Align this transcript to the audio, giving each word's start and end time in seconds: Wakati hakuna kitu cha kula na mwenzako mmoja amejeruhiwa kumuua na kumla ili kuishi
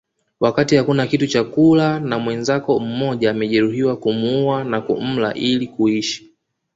Wakati 0.39 0.75
hakuna 0.75 1.07
kitu 1.07 1.27
cha 1.27 1.43
kula 1.43 1.99
na 1.99 2.19
mwenzako 2.19 2.79
mmoja 2.79 3.31
amejeruhiwa 3.31 3.97
kumuua 3.97 4.63
na 4.63 4.81
kumla 4.81 5.33
ili 5.33 5.67
kuishi 5.67 6.33